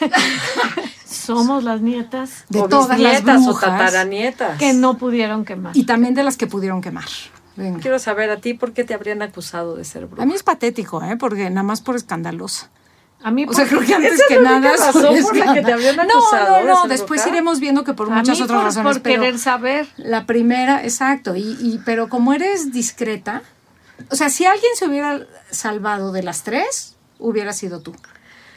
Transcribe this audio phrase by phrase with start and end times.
[1.04, 4.58] Somos las nietas de o todas las o brujas tataranietas.
[4.58, 5.76] que no pudieron quemar.
[5.76, 7.06] y también de las que pudieron quemar.
[7.56, 7.80] Venga.
[7.80, 10.22] Quiero saber a ti por qué te habrían acusado de ser bruja.
[10.22, 11.16] A mí es patético, ¿eh?
[11.16, 12.70] Porque nada más por escandalosa.
[13.20, 15.90] A mí, O sea, creo que antes que nada razón por la que te habrían
[15.98, 16.36] escandalosa.
[16.36, 17.34] acusado No, no, no, después bruja.
[17.36, 19.88] iremos viendo que por a muchas mí otras por, razones, por pero querer saber.
[19.96, 23.42] la primera, exacto, y, y pero como eres discreta,
[24.08, 27.92] o sea, si alguien se hubiera salvado de las tres, hubiera sido tú,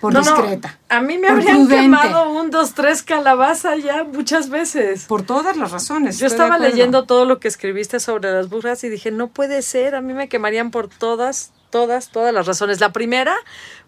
[0.01, 0.79] por No, no, discreta.
[0.89, 5.05] a mí me por habrían prudente, quemado un, dos, tres calabaza ya muchas veces.
[5.05, 6.17] por todas las razones.
[6.17, 9.93] Yo estaba leyendo todo lo que escribiste sobre las brujas y dije, no puede ser,
[9.93, 12.79] a mí me quemarían por todas, todas, todas las razones.
[12.79, 13.35] La primera,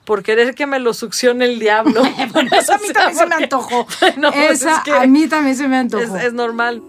[0.06, 2.04] por querer que me lo succione el diablo.
[2.32, 3.88] Bueno, esa a mí O sea, también se me antojó.
[4.18, 6.18] No, pues esa es que a mí también se me es, antojó.
[6.18, 6.82] es normal.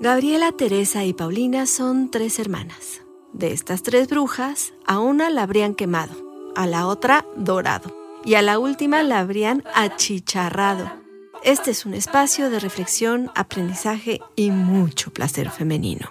[0.00, 3.00] Gabriela, Teresa y Paulina son tres hermanas.
[3.32, 6.14] De estas tres brujas, a una la habrían quemado,
[6.54, 10.90] a la otra dorado y a la última la habrían achicharrado.
[11.44, 16.10] Este es un espacio de reflexión, aprendizaje y mucho placer femenino.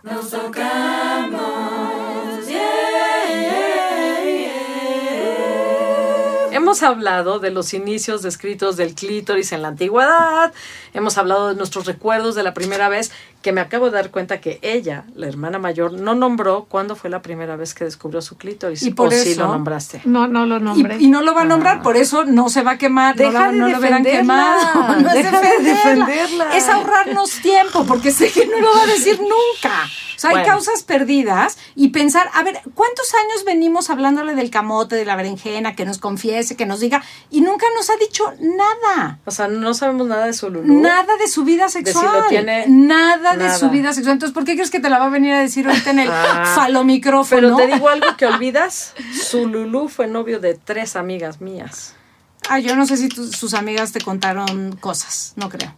[6.71, 10.53] Hemos hablado de los inicios descritos del clítoris en la antigüedad,
[10.93, 14.39] hemos hablado de nuestros recuerdos de la primera vez, que me acabo de dar cuenta
[14.39, 18.37] que ella, la hermana mayor, no nombró cuándo fue la primera vez que descubrió su
[18.37, 18.83] clítoris.
[18.83, 19.99] Y por o sí eso- lo nombraste.
[20.05, 20.95] No, no lo nombré.
[20.97, 23.23] Y, y no lo va a nombrar, por eso no se va a quemar, no,
[23.25, 24.61] Deja la- de no lo verán quemado.
[25.01, 26.55] No es deja de defenderla.
[26.55, 29.89] Es ahorrarnos tiempo, porque sé que no lo va a decir nunca.
[30.15, 34.95] O sea, hay causas perdidas y pensar, a ver, ¿cuántos años venimos hablándole del camote,
[34.95, 39.17] de la berenjena, que nos confiese, que nos diga, y nunca nos ha dicho nada?
[39.25, 40.79] O sea, no sabemos nada de su Lulú.
[40.79, 42.21] Nada de su vida si sexual.
[42.21, 44.13] lo tiene, nada de su vida sexual.
[44.13, 46.09] Entonces, ¿por qué crees que te la va a venir a decir ahorita en el
[46.11, 46.51] Ah.
[46.55, 47.41] falomicrófono?
[47.41, 48.93] Pero te digo algo que olvidas.
[49.11, 51.95] Su Lulú fue novio de tres amigas mías.
[52.49, 55.73] Ah, yo no sé si tu- sus amigas te contaron cosas, no creo.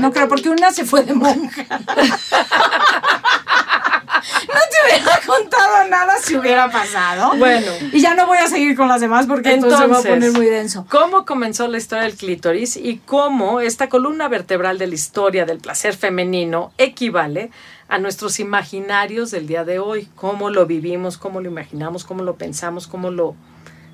[0.00, 1.66] No creo, porque una se fue de monja.
[4.84, 7.36] Hubiera contado nada si hubiera pasado.
[7.36, 7.70] Bueno.
[7.92, 10.12] Y ya no voy a seguir con las demás porque entonces, se va a Entonces,
[10.12, 10.86] poner muy denso.
[10.90, 15.58] ¿Cómo comenzó la historia del clítoris y cómo esta columna vertebral de la historia del
[15.58, 17.50] placer femenino equivale
[17.88, 20.08] a nuestros imaginarios del día de hoy?
[20.14, 23.34] ¿Cómo lo vivimos, cómo lo imaginamos, cómo lo pensamos, cómo lo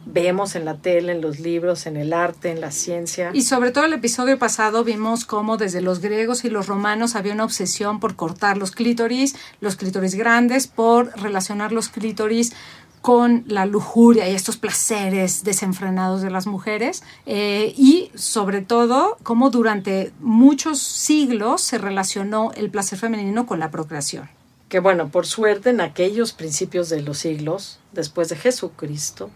[0.07, 3.31] vemos en la tele, en los libros, en el arte, en la ciencia?
[3.33, 7.35] Y sobre todo el episodio pasado vimos cómo desde los griegos y los romanos había
[7.35, 12.53] una obsesión por cortar los clítoris, los clítoris grandes, por relacionar los clítoris
[13.01, 19.51] con la lujuria y estos placeres desenfrenados de las mujeres eh, y sobre todo cómo
[19.51, 24.29] durante muchos siglos se relacionó el placer femenino con la procreación.
[24.69, 29.31] que bueno, por suerte en aquellos principios de los siglos, después de Jesucristo,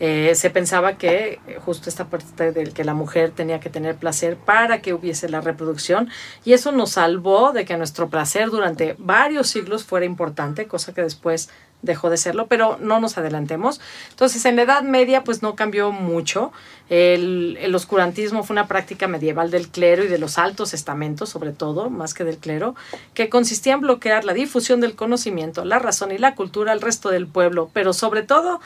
[0.00, 3.96] eh, se pensaba que eh, justo esta parte del que la mujer tenía que tener
[3.96, 6.08] placer para que hubiese la reproducción
[6.44, 11.02] y eso nos salvó de que nuestro placer durante varios siglos fuera importante, cosa que
[11.02, 11.50] después
[11.82, 13.80] dejó de serlo, pero no nos adelantemos.
[14.10, 16.52] Entonces, en la Edad Media, pues no cambió mucho.
[16.88, 21.52] El, el oscurantismo fue una práctica medieval del clero y de los altos estamentos, sobre
[21.52, 22.74] todo, más que del clero,
[23.14, 27.10] que consistía en bloquear la difusión del conocimiento, la razón y la cultura al resto
[27.10, 28.60] del pueblo, pero sobre todo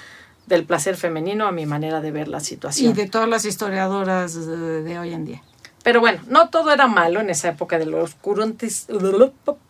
[0.52, 2.90] del placer femenino a mi manera de ver la situación.
[2.90, 5.42] Y de todas las historiadoras de, de hoy en día.
[5.82, 8.86] Pero bueno, no todo era malo en esa época del oscurantis...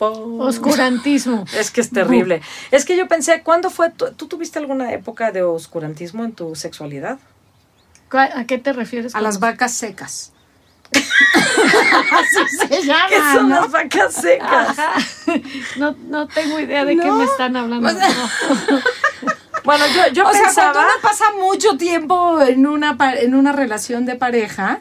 [0.01, 1.45] Oscurantismo.
[1.57, 2.43] Es que es terrible.
[2.73, 3.91] Es que yo pensé, ¿cuándo fue?
[3.91, 7.21] tu- ¿Tú tuviste alguna época de oscurantismo en tu sexualidad?
[8.11, 9.15] ¿Cuál- ¿A qué te refieres?
[9.15, 10.33] A las vacas secas.
[10.93, 13.09] Así se llama.
[13.09, 13.61] ¿Qué son ¿no?
[13.61, 14.79] las vacas secas?
[14.79, 14.93] Ajá.
[15.77, 17.89] No, no tengo idea de qué me están hablando.
[17.89, 18.81] O sea, no.
[19.65, 20.73] Bueno, yo, yo o sea, pensaba...
[20.73, 24.81] cuando uno pasa mucho tiempo en una, en una relación de pareja,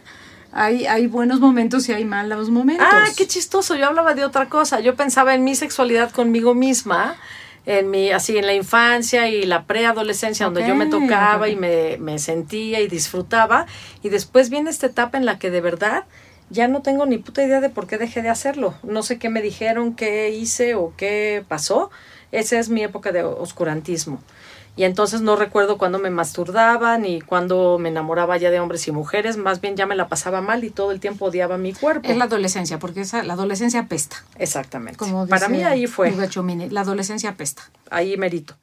[0.51, 2.87] hay, hay buenos momentos y hay malos momentos.
[2.89, 3.75] Ah, qué chistoso.
[3.75, 4.79] Yo hablaba de otra cosa.
[4.79, 7.15] Yo pensaba en mi sexualidad conmigo misma,
[7.65, 11.97] en mi, así en la infancia y la preadolescencia, donde yo me tocaba y me,
[11.97, 13.65] me sentía y disfrutaba.
[14.03, 16.05] Y después viene esta etapa en la que de verdad
[16.49, 18.73] ya no tengo ni puta idea de por qué dejé de hacerlo.
[18.83, 21.91] No sé qué me dijeron, qué hice o qué pasó.
[22.33, 24.21] Esa es mi época de oscurantismo.
[24.75, 28.91] Y entonces no recuerdo cuándo me masturbaba ni cuándo me enamoraba ya de hombres y
[28.91, 32.07] mujeres, más bien ya me la pasaba mal y todo el tiempo odiaba mi cuerpo.
[32.09, 34.23] Es la adolescencia, porque esa, la adolescencia pesta.
[34.37, 34.97] Exactamente.
[34.97, 36.13] Como Para mí ahí fue,
[36.69, 37.63] la adolescencia pesta.
[37.89, 38.55] ahí merito.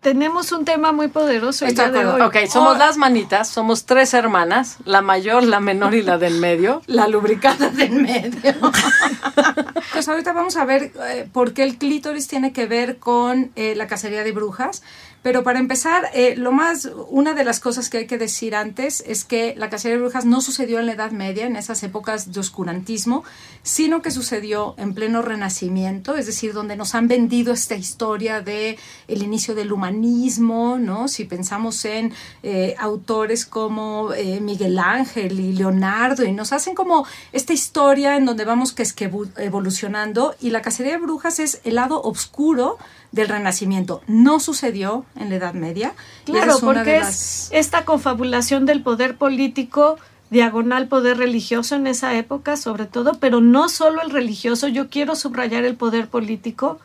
[0.00, 2.28] Tenemos un tema muy poderoso el Estoy día de de acuerdo.
[2.30, 2.42] hoy.
[2.44, 6.38] Ok, somos Oh, las manitas, somos tres hermanas, la mayor, la menor y la del
[6.40, 6.82] medio.
[6.86, 8.54] La lubricada del medio.
[9.92, 13.74] pues ahorita vamos a ver eh, por qué el clítoris tiene que ver con eh,
[13.76, 14.82] la cacería de brujas.
[15.22, 19.04] Pero para empezar, eh, lo más, una de las cosas que hay que decir antes
[19.06, 22.32] es que la cacería de brujas no sucedió en la Edad Media, en esas épocas
[22.32, 23.22] de oscurantismo,
[23.62, 28.78] sino que sucedió en pleno Renacimiento, es decir, donde nos han vendido esta historia de
[29.08, 31.06] el inicio del humanismo, ¿no?
[31.06, 37.06] Si pensamos en eh, autores como eh, Miguel Ángel y Leonardo, y nos hacen como
[37.32, 41.60] esta historia en donde vamos que es que evolucionando, y la cacería de brujas es
[41.64, 42.78] el lado oscuro
[43.12, 44.02] del Renacimiento.
[44.06, 45.92] No sucedió en la Edad Media.
[46.24, 49.98] Claro, porque es las- esta confabulación del poder político
[50.30, 55.16] diagonal poder religioso en esa época, sobre todo, pero no solo el religioso, yo quiero
[55.16, 56.78] subrayar el poder político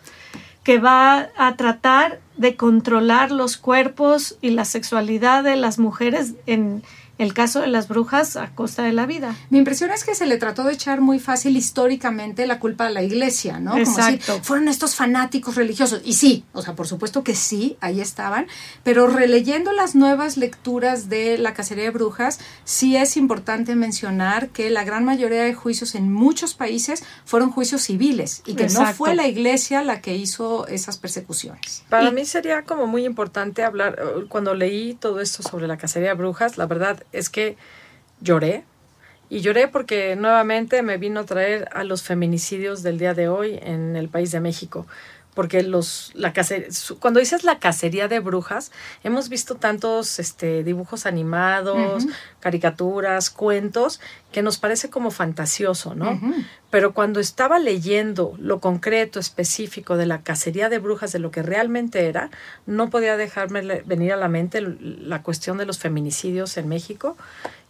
[0.63, 6.81] que va a tratar de controlar los cuerpos y la sexualidad de las mujeres en
[7.17, 9.35] el caso de las brujas a costa de la vida.
[9.49, 12.89] Mi impresión es que se le trató de echar muy fácil históricamente la culpa a
[12.89, 13.71] la iglesia, ¿no?
[13.71, 14.35] Como Exacto.
[14.35, 16.01] si fueron estos fanáticos religiosos.
[16.03, 18.47] Y sí, o sea, por supuesto que sí, ahí estaban,
[18.83, 24.69] pero releyendo las nuevas lecturas de la cacería de brujas, sí es importante mencionar que
[24.69, 29.15] la gran mayoría de juicios en muchos países fueron juicios civiles y que no fue
[29.15, 31.83] la iglesia la que hizo esas persecuciones.
[31.85, 35.77] Y- Para mí sería como muy importante hablar, eh, cuando leí todo esto sobre la
[35.77, 37.57] cacería de brujas, la verdad es que
[38.21, 38.63] lloré.
[39.27, 43.59] Y lloré porque nuevamente me vino a traer a los feminicidios del día de hoy
[43.61, 44.85] en el país de México.
[45.35, 48.71] Porque los, la cacería, cuando dices la cacería de brujas,
[49.03, 52.07] hemos visto tantos este, dibujos animados,
[52.39, 53.99] caricaturas, cuentos,
[54.31, 56.19] que nos parece como fantasioso, ¿no?
[56.69, 61.41] Pero cuando estaba leyendo lo concreto, específico de la cacería de brujas, de lo que
[61.41, 62.29] realmente era,
[62.65, 67.15] no podía dejarme venir a la mente la cuestión de los feminicidios en México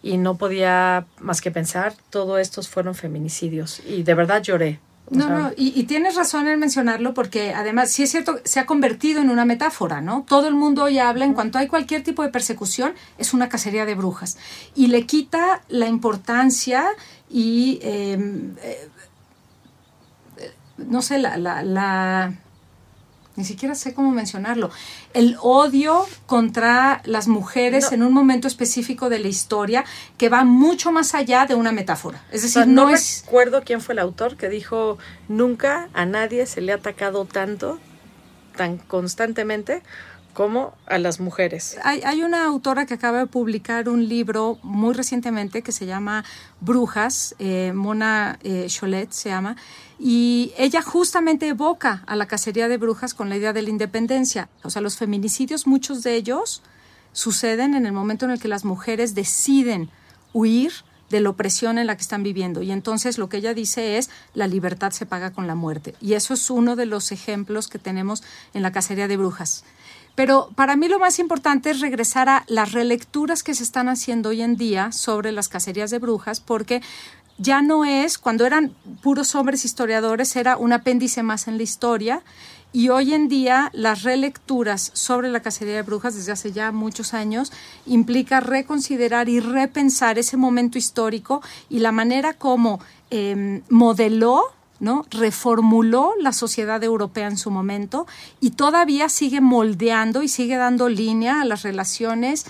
[0.02, 4.80] y no podía más que pensar, todo estos fueron feminicidios y de verdad lloré.
[5.08, 8.66] No, no, y, y tienes razón en mencionarlo porque además sí es cierto, se ha
[8.66, 10.24] convertido en una metáfora, ¿no?
[10.28, 13.86] Todo el mundo hoy habla, en cuanto hay cualquier tipo de persecución, es una cacería
[13.86, 14.36] de brujas.
[14.74, 16.86] Y le quita la importancia
[17.30, 18.18] y, eh,
[18.62, 18.88] eh,
[20.78, 22.32] no sé, la, la, la-
[23.36, 24.70] ni siquiera sé cómo mencionarlo,
[25.14, 27.96] el odio contra las mujeres No.
[27.96, 29.84] en un momento específico de la historia
[30.16, 32.22] que va mucho más allá de una metáfora.
[32.32, 33.22] Es o decir, sea, no, no es...
[33.24, 34.98] recuerdo quién fue el autor que dijo,
[35.28, 37.78] nunca a nadie se le ha atacado tanto,
[38.56, 39.82] tan constantemente,
[40.36, 41.78] como a las mujeres.
[41.82, 46.26] Hay, hay una autora que acaba de publicar un libro muy recientemente que se llama
[46.60, 49.56] Brujas, eh, Mona eh, Cholet se llama,
[49.98, 54.50] y ella justamente evoca a la cacería de brujas con la idea de la independencia.
[54.62, 56.62] O sea, los feminicidios, muchos de ellos
[57.12, 59.88] suceden en el momento en el que las mujeres deciden
[60.34, 60.70] huir
[61.08, 62.60] de la opresión en la que están viviendo.
[62.60, 65.94] Y entonces lo que ella dice es, la libertad se paga con la muerte.
[66.02, 68.22] Y eso es uno de los ejemplos que tenemos
[68.52, 69.64] en la cacería de brujas.
[70.16, 74.30] Pero para mí lo más importante es regresar a las relecturas que se están haciendo
[74.30, 76.82] hoy en día sobre las cacerías de brujas, porque
[77.38, 82.22] ya no es, cuando eran puros hombres historiadores, era un apéndice más en la historia.
[82.72, 87.14] Y hoy en día las relecturas sobre la cacería de brujas desde hace ya muchos
[87.14, 87.52] años
[87.86, 92.80] implica reconsiderar y repensar ese momento histórico y la manera como
[93.10, 95.04] eh, modeló ¿no?
[95.10, 98.06] reformuló la sociedad europea en su momento
[98.40, 102.46] y todavía sigue moldeando y sigue dando línea a las relaciones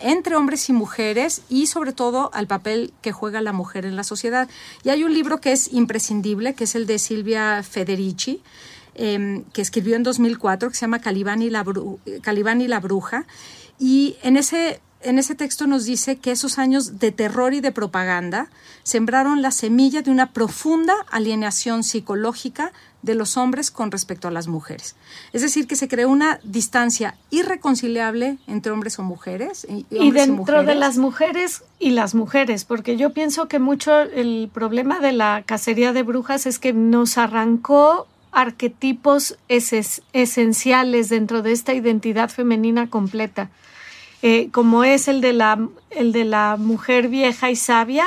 [0.00, 4.04] entre hombres y mujeres y sobre todo al papel que juega la mujer en la
[4.04, 4.48] sociedad.
[4.84, 8.42] Y hay un libro que es imprescindible, que es el de Silvia Federici,
[8.94, 11.64] eh, que escribió en 2004, que se llama Calibán y la,
[12.22, 13.26] Calibán y la Bruja.
[13.78, 17.72] Y en ese, en ese texto nos dice que esos años de terror y de
[17.72, 18.48] propaganda
[18.82, 24.48] sembraron la semilla de una profunda alienación psicológica de los hombres con respecto a las
[24.48, 24.94] mujeres.
[25.32, 29.66] Es decir, que se creó una distancia irreconciliable entre hombres o mujeres.
[29.68, 30.76] Y, Y dentro de mujeres.
[30.76, 35.92] las mujeres y las mujeres, porque yo pienso que mucho el problema de la cacería
[35.92, 43.50] de brujas es que nos arrancó arquetipos esenciales dentro de esta identidad femenina completa,
[44.22, 45.58] eh, como es el de, la,
[45.90, 48.06] el de la mujer vieja y sabia,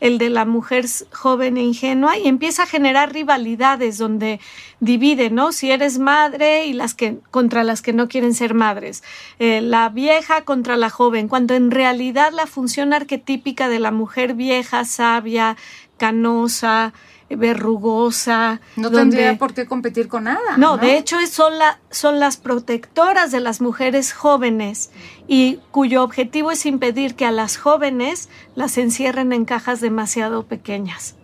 [0.00, 4.40] el de la mujer joven e ingenua y empieza a generar rivalidades donde
[4.80, 5.52] divide, ¿no?
[5.52, 9.02] Si eres madre y las que contra las que no quieren ser madres,
[9.38, 14.34] eh, la vieja contra la joven, cuando en realidad la función arquetípica de la mujer
[14.34, 15.56] vieja, sabia,
[15.96, 16.92] canosa,
[17.34, 18.60] verrugosa.
[18.76, 20.56] No donde- tendría por qué competir con nada.
[20.56, 24.90] no, de hecho son, la- son las protectoras de las mujeres jóvenes
[25.26, 31.16] y cuyo objetivo es impedir que a las jóvenes las encierren en cajas demasiado pequeñas.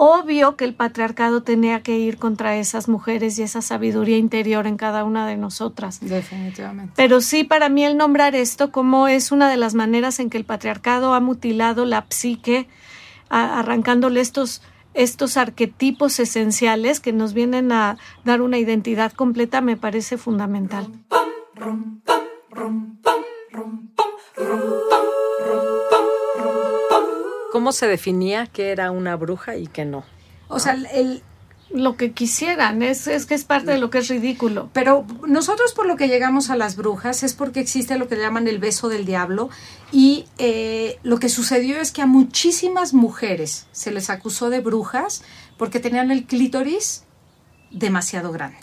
[0.00, 4.76] Obvio que el patriarcado tenía que ir contra esas mujeres y esa sabiduría interior en
[4.76, 5.98] cada una de nosotras.
[6.00, 6.92] Definitivamente.
[6.94, 10.38] Pero sí, para mí el nombrar esto como es una de las maneras en que
[10.38, 12.68] el patriarcado ha mutilado la psique,
[13.28, 14.62] a- arrancándole estos,
[14.94, 20.86] estos arquetipos esenciales que nos vienen a dar una identidad completa, me parece fundamental.
[27.52, 30.04] ¿Cómo se definía que era una bruja y que no?
[30.48, 31.22] O sea, el,
[31.70, 34.70] Lo que quisieran, es, es que es parte de lo que es ridículo.
[34.72, 38.48] Pero nosotros por lo que llegamos a las brujas es porque existe lo que llaman
[38.48, 39.50] el beso del diablo
[39.92, 45.22] y eh, lo que sucedió es que a muchísimas mujeres se les acusó de brujas
[45.58, 47.04] porque tenían el clítoris
[47.70, 48.56] demasiado grande.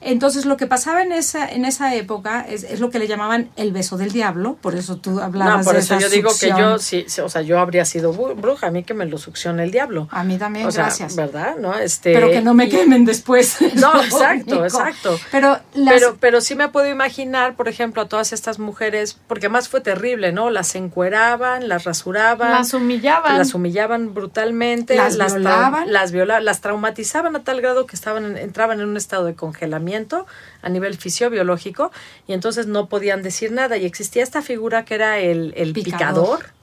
[0.00, 3.50] Entonces lo que pasaba en esa, en esa época es, es lo que le llamaban
[3.56, 6.48] el beso del diablo, por eso tú hablabas No, por de eso yo digo que
[6.50, 9.62] yo, sí, sí, o sea, yo habría sido bruja, a mí que me lo succione
[9.64, 10.08] el diablo.
[10.10, 11.16] A mí también, o sea, gracias.
[11.16, 11.56] ¿verdad?
[11.60, 11.74] ¿No?
[11.74, 13.56] Este, Pero que no me y- quemen después.
[13.74, 15.18] No, exacto, exacto.
[15.30, 19.48] Pero, las, Pero, pero sí me puedo imaginar, por ejemplo, a todas estas mujeres, porque
[19.48, 20.50] más fue terrible, ¿no?
[20.50, 23.36] Las encueraban, las rasuraban, Las humillaban.
[23.38, 25.92] las humillaban brutalmente, Las trau- violaban.
[25.92, 29.34] las viola- las traumatizaban a tal grado que estaban en- entraban en un estado de
[29.34, 30.26] congelamiento
[30.62, 31.90] a nivel fisiobiológico
[32.26, 36.38] y entonces no podían decir nada y existía esta figura que era el, el Picador.
[36.38, 36.56] picador.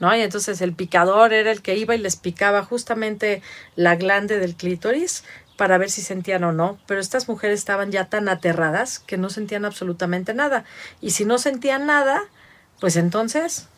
[0.00, 0.16] ¿No?
[0.16, 3.42] Y entonces el picador era el que iba y les picaba justamente
[3.76, 5.24] la glande del clítoris
[5.60, 9.28] para ver si sentían o no, pero estas mujeres estaban ya tan aterradas que no
[9.28, 10.64] sentían absolutamente nada.
[11.02, 12.22] Y si no sentían nada,
[12.80, 13.68] pues entonces,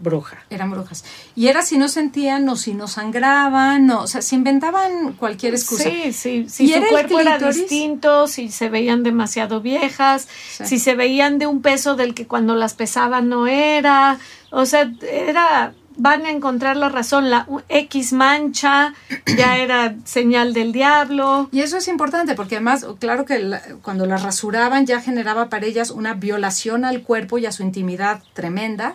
[0.00, 0.38] bruja.
[0.50, 1.04] Eran brujas.
[1.34, 5.54] Y era si no sentían o si no sangraban, no, o sea, se inventaban cualquier
[5.54, 5.84] excusa.
[5.84, 10.66] Sí, sí, si ¿Y su cuerpo era distinto, si se veían demasiado viejas, Sí.
[10.66, 14.18] si se veían de un peso del que cuando las pesaban no era,
[14.50, 18.94] o sea, era van a encontrar la razón, la u- X mancha
[19.36, 21.48] ya era señal del diablo.
[21.50, 25.66] Y eso es importante porque además, claro que la- cuando las rasuraban ya generaba para
[25.66, 28.94] ellas una violación al cuerpo y a su intimidad tremenda.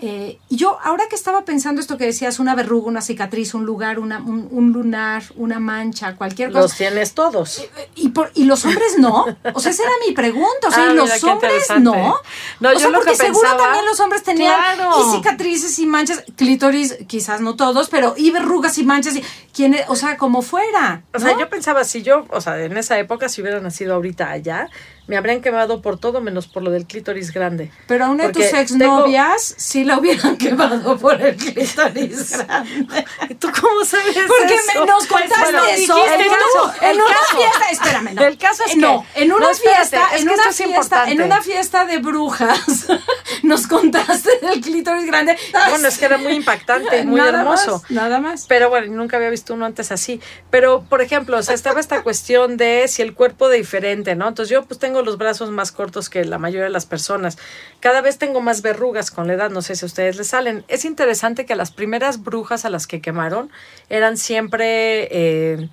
[0.00, 3.64] Eh, y yo, ahora que estaba pensando esto que decías, una verruga, una cicatriz, un
[3.66, 6.62] lugar, una, un, un lunar, una mancha, cualquier cosa.
[6.62, 7.64] Los tienes todos.
[7.96, 9.26] Y, por, y los hombres no.
[9.54, 10.68] O sea, esa era mi pregunta.
[10.68, 12.16] O sea, Ah, y los mira, qué hombres no.
[12.60, 14.92] No, o yo sea, porque seguro pensaba- también los hombres tenían Claro.
[15.00, 19.16] y cicatrices y manchas, clítoris, quizás no todos, pero y verrugas y manchas.
[19.16, 19.24] Y,
[19.58, 19.84] ¿quién es?
[19.88, 21.02] o sea, como fuera.
[21.12, 24.30] O sea, yo pensaba, si yo, o sea, en esa época, si hubiera nacido ahorita
[24.30, 24.68] allá,
[25.08, 27.72] me habrían quemado por todo menos por lo del clítoris grande.
[27.88, 33.04] Pero a una de tus Porque exnovias sí la hubieran quemado por el clítoris grande.
[33.28, 34.80] ¿Y tú cómo sabes Porque eso?
[34.80, 35.94] me nos contaste bueno, eso.
[35.96, 37.36] dijiste en, caso, en el una caso.
[37.36, 38.22] fiesta, espérame, no.
[38.24, 40.42] El caso es Eh, no, que- en una no, espérate, fiesta, es en que una
[40.44, 41.12] fiesta, importante.
[41.12, 42.86] en una fiesta de brujas,
[43.42, 45.36] nos contaste del clítoris grande.
[45.70, 47.80] Bueno, es que era muy impactante muy Nada hermoso.
[47.82, 48.44] más, nada más.
[48.46, 50.20] Pero bueno, nunca había visto uno antes así.
[50.50, 54.28] Pero, por ejemplo, estaba esta cuestión de si el cuerpo de diferente, ¿no?
[54.28, 57.38] Entonces yo pues tengo los brazos más cortos que la mayoría de las personas.
[57.80, 60.64] Cada vez tengo más verrugas con la edad, no sé si a ustedes les salen.
[60.68, 63.50] Es interesante que las primeras brujas a las que quemaron
[63.88, 65.08] eran siempre...
[65.10, 65.68] Eh,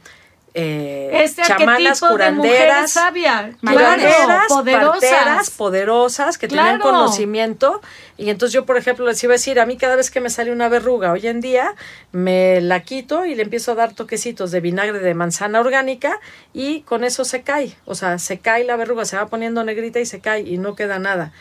[0.57, 5.01] eh, Este chamanas, curanderas, sabia, curanderas, poderosas.
[5.01, 6.83] parteras, poderosas, que tenían Claro.
[6.91, 7.81] conocimiento.
[8.17, 10.29] Y entonces yo, por ejemplo, les iba a decir, a mí cada vez que me
[10.29, 11.75] sale una verruga hoy en día,
[12.13, 16.19] me la quito y le empiezo a dar toquecitos de vinagre de manzana orgánica
[16.53, 17.75] y con eso se cae.
[17.83, 20.73] O sea, se cae la verruga, se va poniendo negrita y se cae y no
[20.75, 21.33] queda nada.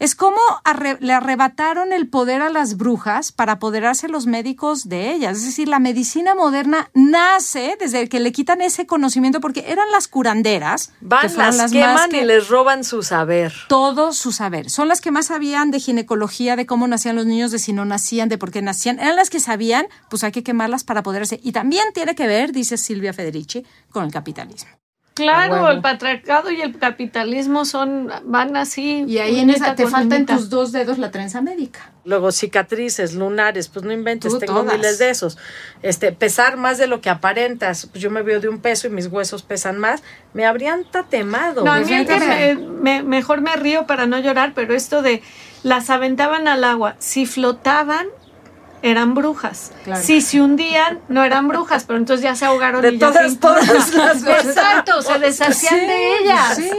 [0.00, 5.12] Es como arre- le arrebataron el poder a las brujas para apoderarse los médicos de
[5.12, 5.36] ellas.
[5.36, 10.08] Es decir, la medicina moderna nace desde que le quitan ese conocimiento porque eran las
[10.08, 10.88] curanderas.
[10.88, 13.52] que Van, fueron las, queman que- y les roban su saber.
[13.68, 14.70] todo su saber.
[14.70, 17.84] Son las que más sabían de ginecología, de cómo nacían los niños, de si no
[17.84, 18.98] nacían, de por qué nacían.
[18.98, 21.38] Eran las que sabían, pues hay que quemarlas para poderse.
[21.42, 24.70] Y también tiene que ver, dice Silvia Federici, con el capitalismo.
[25.14, 25.68] Claro, huevo.
[25.70, 29.04] el patriarcado y el capitalismo son van así.
[29.06, 31.92] Y ahí en esa te faltan tus dos dedos la trenza médica.
[32.04, 34.76] Luego cicatrices, lunares, pues no inventes, Tú tengo todas.
[34.76, 35.36] miles de esos.
[35.82, 38.90] Este, pesar más de lo que aparentas, pues yo me veo de un peso y
[38.90, 40.02] mis huesos pesan más,
[40.32, 41.64] me habrían tatemado.
[41.64, 45.22] No, a mí el que me- mejor me río para no llorar, pero esto de
[45.62, 48.06] las aventaban al agua, si flotaban
[48.82, 49.72] eran brujas.
[49.84, 50.02] Claro.
[50.02, 53.22] Si se hundían no eran brujas, pero entonces ya se ahogaron De y ya todas,
[53.26, 53.60] se importa.
[53.66, 54.46] todas las brujas.
[54.46, 56.56] Exacto, se deshacían de ellas.
[56.56, 56.70] Sí,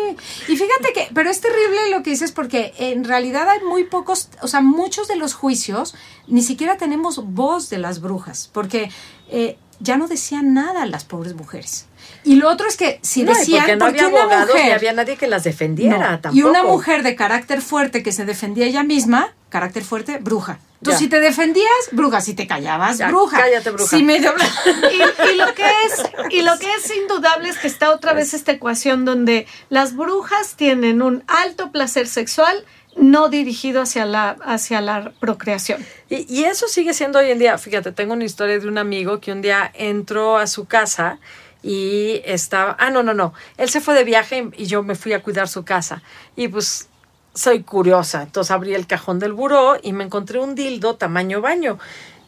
[0.48, 4.30] y fíjate que, pero es terrible lo que dices porque en realidad hay muy pocos,
[4.42, 5.94] o sea, muchos de los juicios
[6.28, 8.90] ni siquiera tenemos voz de las brujas, porque
[9.30, 11.86] eh, ya no decían nada las pobres mujeres.
[12.24, 14.72] Y lo otro es que si No, decían, porque no ¿por qué había abogados ni
[14.72, 16.20] había nadie que las defendiera No.
[16.20, 16.36] tampoco.
[16.36, 20.60] Y una mujer de carácter fuerte que se defendía ella misma, carácter fuerte, bruja.
[20.82, 21.06] Entonces, Ya.
[21.06, 22.22] si te defendías, bruja.
[22.22, 23.38] Si te callabas, Ya, bruja.
[23.38, 23.96] cállate, bruja.
[23.98, 24.34] Si medio...
[24.92, 28.34] Y, y lo que es y lo que es indudable es que está otra vez
[28.34, 34.82] esta ecuación donde las brujas tienen un alto placer sexual no dirigido hacia la hacia
[34.82, 35.86] la procreación.
[36.10, 37.58] Y, y eso sigue siendo hoy en día.
[37.58, 41.20] Fíjate, tengo una historia de un amigo que un día entró a su casa
[41.64, 42.76] y estaba.
[42.80, 43.34] Ah, no, no, no.
[43.58, 46.02] Él se fue de viaje y yo me fui a cuidar su casa.
[46.36, 46.90] Y pues
[47.34, 48.24] soy curiosa.
[48.24, 51.80] Entonces abrí el cajón del buró y me encontré un dildo tamaño baño.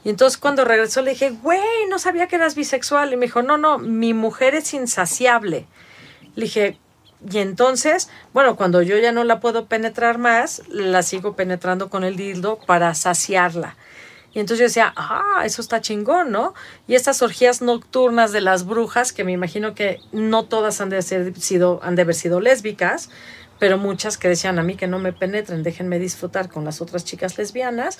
[0.03, 3.13] Y entonces cuando regresó le dije, güey, no sabía que eras bisexual.
[3.13, 5.65] Y me dijo, no, no, mi mujer es insaciable.
[6.36, 6.77] Le dije,
[7.31, 12.03] y entonces, bueno, cuando yo ya no la puedo penetrar más, la sigo penetrando con
[12.03, 13.77] el dildo para saciarla.
[14.33, 16.53] Y entonces yo decía, ah, eso está chingón, ¿no?
[16.88, 21.01] Y estas orgías nocturnas de las brujas, que me imagino que no todas han de,
[21.03, 23.12] ser, sido, han de haber sido lésbicas,
[23.63, 27.05] pero muchas que decían a mí que no me penetren, déjenme disfrutar con las otras
[27.05, 27.98] chicas lesbianas.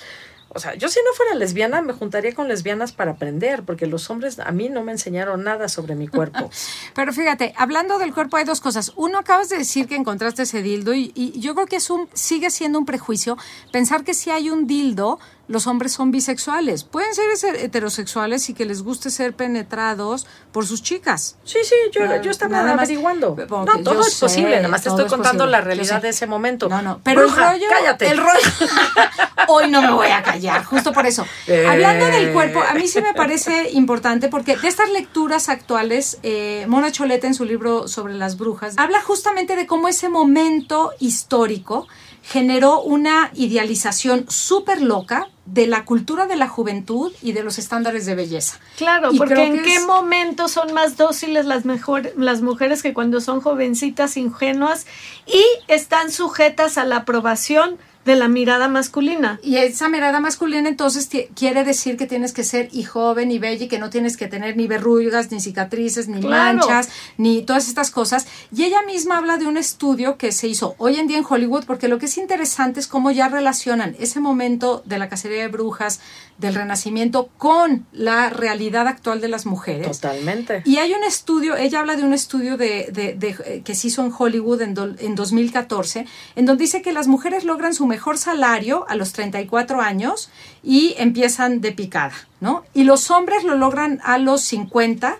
[0.54, 4.08] O sea, yo si no fuera lesbiana me juntaría con lesbianas para aprender, porque los
[4.08, 6.50] hombres a mí no me enseñaron nada sobre mi cuerpo.
[6.94, 8.92] Pero fíjate, hablando del cuerpo hay dos cosas.
[8.96, 12.08] Uno, acabas de decir que encontraste ese dildo y, y yo creo que es un,
[12.14, 13.36] sigue siendo un prejuicio
[13.72, 16.84] pensar que si hay un dildo, los hombres son bisexuales.
[16.84, 21.36] Pueden ser heterosexuales y que les guste ser penetrados por sus chicas.
[21.44, 23.36] Sí, sí, yo, Pero yo estaba nada más- averiguando.
[23.48, 26.08] No, todo es sé, posible, nada más te estoy es contando posible, la realidad de
[26.10, 26.68] ese momento.
[26.68, 28.06] No, no, pero Bruja, el rollo, cállate.
[28.08, 28.32] el rollo.
[29.54, 31.24] Hoy no me voy a callar, justo por eso.
[31.46, 31.66] Eh.
[31.68, 36.64] Hablando del cuerpo, a mí sí me parece importante porque de estas lecturas actuales, eh,
[36.68, 41.86] Mona Choleta en su libro sobre las brujas habla justamente de cómo ese momento histórico
[42.22, 48.06] generó una idealización súper loca de la cultura de la juventud y de los estándares
[48.06, 48.58] de belleza.
[48.78, 52.94] Claro, Y porque en qué es- momento son más dóciles las mejor, las mujeres que
[52.94, 54.86] cuando son jovencitas ingenuas
[55.26, 59.40] y están sujetas a la aprobación de la mirada masculina.
[59.42, 63.64] Y esa mirada masculina entonces quiere decir que tienes que ser y joven y bella
[63.64, 66.58] y que no tienes que tener ni verrugas, ni cicatrices, ni Claro.
[66.58, 68.26] manchas, ni todas estas cosas.
[68.54, 71.64] Y ella misma habla de un estudio que se hizo hoy en día en Hollywood,
[71.64, 75.48] porque lo que es interesante es cómo ya relacionan ese momento de la cacería de
[75.48, 76.00] brujas,
[76.38, 79.86] del renacimiento, con la realidad actual de las mujeres.
[80.00, 80.62] Totalmente.
[80.64, 83.86] Y hay un estudio, ella habla de un estudio de, de- de, eh, que se
[83.88, 87.86] hizo en Hollywood en, do- en 2014, en donde dice que las mujeres logran su
[87.86, 90.30] mejor salario a los 34 años
[90.62, 92.64] y empiezan de picada, ¿no?
[92.74, 95.18] Y los hombres lo logran a los 50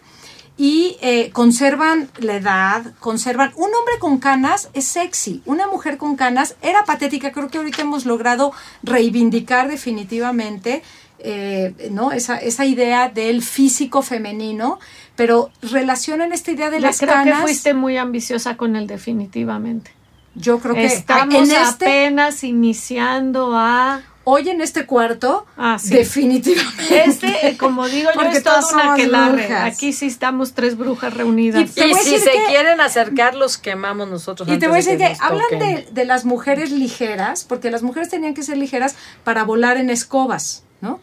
[0.56, 3.52] y eh, conservan la edad, conservan...
[3.56, 7.82] Un hombre con canas es sexy, una mujer con canas era patética, creo que ahorita
[7.82, 8.52] hemos logrado
[8.84, 10.82] reivindicar definitivamente
[11.24, 12.12] eh, ¿no?
[12.12, 14.78] esa, esa idea del físico femenino,
[15.16, 17.36] pero relacionan esta idea de Yo las creo canas.
[17.38, 19.90] que fuiste muy ambiciosa con él definitivamente.
[20.36, 21.56] Yo creo que Estamos en este,
[21.86, 25.90] apenas iniciando a hoy en este cuarto, Ah, sí.
[25.94, 27.04] definitivamente.
[27.06, 29.46] este, como digo yo, es todas una aquelarre.
[29.46, 29.72] brujas.
[29.74, 31.62] Aquí sí estamos tres brujas reunidas.
[31.76, 34.48] Y- si se que- quieren acercar, los quemamos nosotros.
[34.48, 37.82] Y te voy a de decir que hablan de, de las mujeres ligeras, porque las
[37.82, 41.00] mujeres tenían que ser ligeras para volar en escobas, ¿no?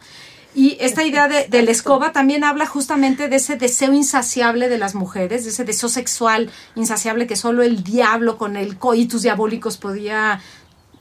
[0.54, 4.76] Y esta idea de, de la escoba también habla justamente de ese deseo insaciable de
[4.78, 9.78] las mujeres, de ese deseo sexual insaciable que solo el diablo con el coitus diabólicos
[9.78, 10.40] podía,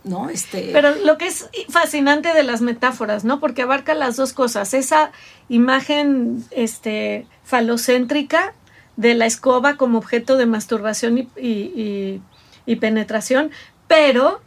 [0.06, 0.30] ¿no?
[0.30, 3.42] Este, Pero lo que es fascinante de las metáforas, ¿no?
[3.42, 4.74] Porque abarca las dos cosas.
[4.74, 5.12] Esa
[5.50, 8.54] imagen este, falocéntrica
[8.96, 12.22] de la escoba como objeto de masturbación y, y- y-
[12.66, 13.52] y penetración,
[13.88, 14.42] pero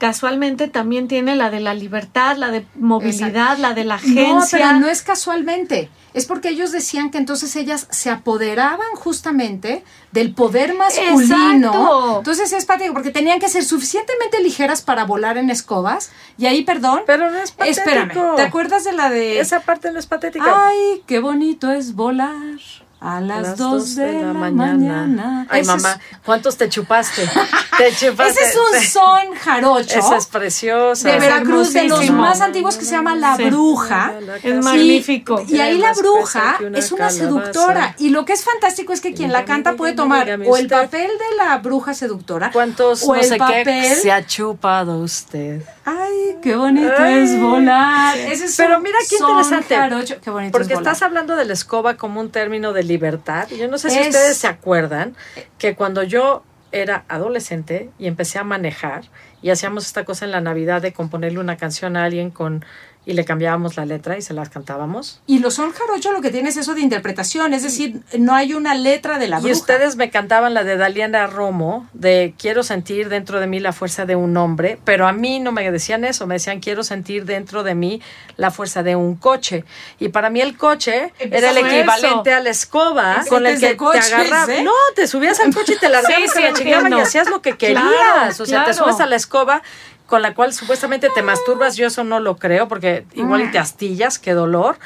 [0.00, 4.58] casualmente también tiene la de la libertad, la de movilidad, la de la No, agencia.
[4.58, 5.90] pero no es casualmente.
[6.14, 11.68] Es porque ellos decían que entonces ellas se apoderaban justamente del poder masculino.
[11.68, 12.18] Exacto.
[12.18, 16.10] Entonces es patético, porque tenían que ser suficientemente ligeras para volar en escobas.
[16.38, 17.02] Y ahí, perdón.
[17.06, 17.80] Pero no es patético.
[17.88, 19.38] Espérame, ¿te acuerdas de la de.
[19.38, 20.66] Esa parte no es patética.
[20.66, 22.58] Ay, qué bonito es volar
[23.00, 25.46] a las, dos de, la, mañana.
[25.48, 27.22] Ay, Ese es- mamá, ¿cuántos te chupaste?
[27.78, 28.40] te chupaste.
[28.42, 28.84] Ese es un
[29.26, 29.98] son jarocho.
[29.98, 31.08] Esa es preciosa.
[31.10, 33.44] de Veracruz, de los más antiguos que se llama La Sí.
[33.44, 34.12] Bruja.
[34.42, 35.42] Es magnífico.
[35.48, 37.18] Y, y ahí la bruja una es una calabaza.
[37.18, 37.94] seductora.
[37.98, 41.08] Y lo que es fantástico es que quien la canta puede tomar o el papel
[41.08, 43.64] de la bruja seductora ¿Cuántos o no el sé papel.
[43.64, 45.62] qué se ha chupado usted?
[45.86, 47.18] Ay, qué bonito Ay.
[47.20, 48.16] es volar.
[48.18, 49.74] Ese es Pero mira qué interesante.
[49.74, 50.16] jarocho.
[50.22, 50.92] Qué bonito Porque es volar.
[50.92, 53.48] estás hablando de la escoba como un término de libertad.
[53.58, 55.14] Yo no sé si Es- ustedes se acuerdan
[55.58, 59.02] que cuando yo era adolescente y empecé a manejar
[59.42, 62.64] y hacíamos esta cosa en la Navidad de componerle una canción a alguien con
[63.10, 65.20] y le cambiábamos la letra y se las cantábamos.
[65.26, 68.54] Y los son jarocho lo que tiene es eso de interpretación, es decir, no hay
[68.54, 69.48] una letra de la bruja.
[69.48, 73.72] Y ustedes me cantaban la de Daliana Romo, de quiero sentir dentro de mí la
[73.72, 77.24] fuerza de un hombre, pero a mí no me decían eso, me decían quiero sentir
[77.24, 78.00] dentro de mí
[78.36, 79.64] la fuerza de un coche.
[79.98, 82.38] Y para mí el coche era el equivalente eso.
[82.38, 84.54] a la escoba Es con el que coches, te agarraba.
[84.54, 84.62] ¿eh?
[84.62, 87.42] No, te subías al coche y te largabas Sí, a la chingada y hacías lo
[87.42, 87.82] que querías.
[87.82, 89.62] Claro, o sea, te subes a la escoba
[90.10, 93.58] con la cual supuestamente te masturbas, yo eso no lo creo, porque igual y te
[93.58, 94.76] astillas, qué dolor.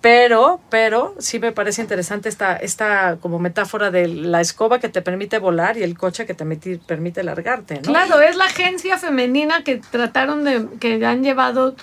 [0.00, 5.00] Pero, pero sí me parece interesante esta, esta como metáfora de la escoba que te
[5.00, 7.80] permite volar y el coche que te meti- permite largarte, ¿no?
[7.82, 11.74] Claro, es la agencia femenina que trataron de, que han llevado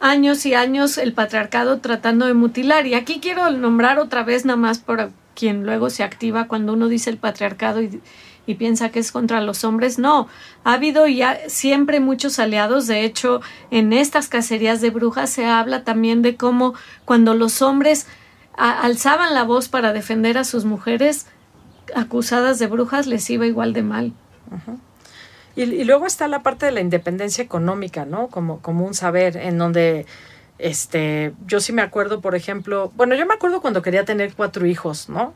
[0.00, 2.86] años y años el patriarcado tratando de mutilar.
[2.86, 6.88] Y aquí quiero nombrar otra vez nada más por quien luego se activa cuando uno
[6.88, 8.00] dice el patriarcado y,
[8.46, 9.98] y piensa que es contra los hombres.
[9.98, 10.28] No,
[10.64, 12.86] ha habido ya siempre muchos aliados.
[12.86, 16.74] De hecho, en estas cacerías de brujas se habla también de cómo
[17.04, 18.06] cuando los hombres
[18.56, 21.26] alzaban la voz para defender a sus mujeres
[21.94, 24.12] acusadas de brujas les iba igual de mal.
[25.56, 28.28] Y, y luego está la parte de la independencia económica, ¿no?
[28.28, 30.06] Como, como un saber en donde,
[30.58, 34.66] este, yo sí me acuerdo, por ejemplo, bueno, yo me acuerdo cuando quería tener cuatro
[34.66, 35.34] hijos, ¿no?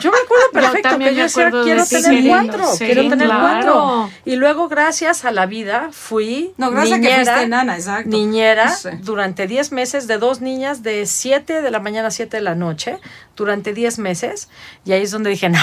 [0.00, 3.26] Yo me acuerdo perfecto que yo decía, de quiero ti, tener cuatro, Sí, quiero tener
[3.26, 3.40] claro.
[3.42, 4.10] cuatro.
[4.24, 8.08] Y luego, gracias a la vida, fui No, gracias a que niñera, nana, exacto.
[8.10, 8.88] niñera Sí.
[9.00, 12.54] durante 10 meses de dos niñas de 7 de la mañana a 7 de la
[12.54, 12.98] noche
[13.38, 14.48] durante 10 meses
[14.84, 15.58] y ahí es donde dije, no,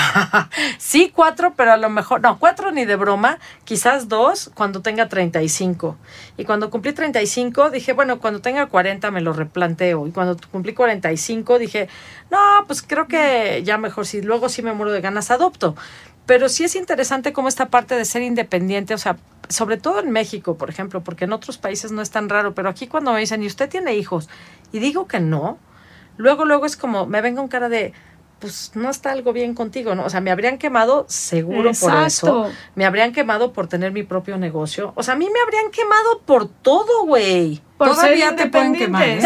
[0.78, 5.08] sí cuatro, pero a lo mejor, no, cuatro ni de broma, quizás dos cuando tenga
[5.08, 5.98] 35.
[6.38, 10.74] Y cuando cumplí 35 dije, bueno, cuando tenga 40 me lo replanteo y cuando cumplí
[10.74, 11.88] 45 dije,
[12.32, 15.76] no, pues creo que ya mejor si luego sí me muero de ganas adopto.
[16.26, 20.10] Pero sí es interesante cómo esta parte de ser independiente, o sea, sobre todo en
[20.10, 23.20] México, por ejemplo, porque en otros países no es tan raro, pero aquí cuando me
[23.20, 24.28] dicen, ¿y usted tiene hijos?
[24.72, 25.60] Y digo que no,
[26.17, 27.93] luego, luego es como, me vengo en cara de,
[28.39, 30.06] pues no está algo bien contigo, ¿no?
[30.06, 32.51] O sea, me habrían quemado seguro por eso.
[32.75, 34.93] Me habrían quemado por tener mi propio negocio.
[34.95, 37.62] O sea, a mí me habrían quemado por todo, güey.
[37.78, 39.20] Por Todavía te pueden quemar, ¿eh?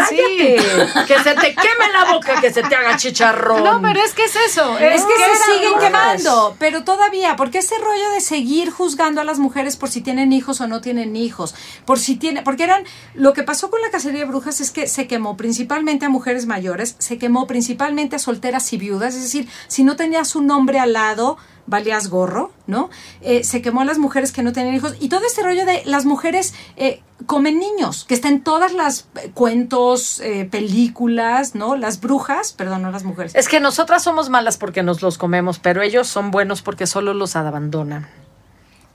[1.08, 3.64] Que se te queme la boca, que se te haga chicharrón.
[3.64, 4.76] No, pero es que es eso.
[4.80, 9.38] Es que se siguen quemando, pero todavía, porque ese rollo de seguir juzgando a las
[9.38, 11.54] mujeres por si tienen hijos o no tienen hijos,
[11.86, 14.88] por si tiene, porque eran, lo que pasó con la cacería de brujas es que
[14.88, 19.48] se quemó principalmente a mujeres mayores, se quemó principalmente a solteras y viudas, es decir,
[19.68, 21.38] si no tenías un hombre al lado,
[21.70, 22.90] valías gorro, ¿no?
[23.22, 25.84] Eh, se quemó a las mujeres que no tenían hijos y todo este rollo de
[25.86, 31.76] las mujeres eh, comen niños, que está en todas las eh, cuentos, eh, películas, ¿no?
[31.76, 33.36] Las brujas, perdón, no las mujeres.
[33.36, 37.14] Es que nosotras somos malas porque nos los comemos, pero ellos son buenos porque solo
[37.14, 38.08] los abandonan.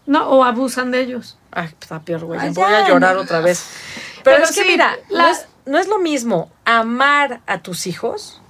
[0.06, 1.38] No, o abusan de ellos.
[1.50, 2.38] Ay, está peor, güey.
[2.38, 3.22] Ay, Voy ya, a llorar no.
[3.22, 3.64] otra vez.
[4.22, 7.86] Pero, Pero es que mira, la- no, es, no es lo mismo amar a tus
[7.86, 8.42] hijos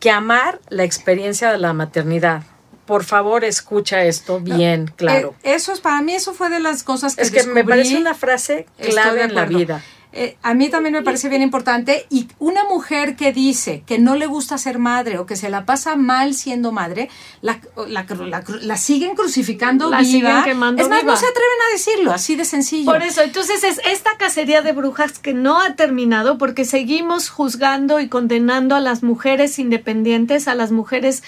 [0.00, 2.42] que amar la experiencia de la maternidad.
[2.88, 5.34] Por favor, escucha esto bien, claro.
[5.44, 7.96] Eh, eso es, para mí eso fue de las cosas que es que me parece
[7.98, 9.84] una frase clave en la vida.
[10.10, 14.16] Eh, a mí también me parece bien importante y una mujer que dice que no
[14.16, 17.10] le gusta ser madre o que se la pasa mal siendo madre,
[17.42, 20.10] la, la, la- la siguen crucificando La viva.
[20.10, 21.12] siguen quemando es más, viva.
[21.12, 22.90] no se atreven a decirlo, así de sencillo.
[22.90, 28.00] Por eso, entonces es esta cacería de brujas que no ha terminado porque seguimos juzgando
[28.00, 31.22] y condenando a las mujeres independientes, a las mujeres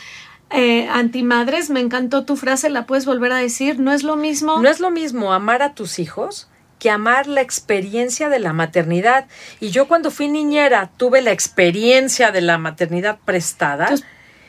[0.50, 1.70] eh, antimadres.
[1.70, 3.78] Me encantó tu frase, la puedes volver a decir.
[3.78, 4.60] No es lo mismo.
[4.60, 9.26] No es lo mismo amar a tus hijos que amar la experiencia de la maternidad.
[9.60, 14.06] Y yo cuando fui niñera tuve la experiencia de la maternidad prestada Entonces-